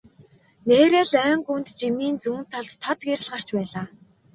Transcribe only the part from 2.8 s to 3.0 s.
тод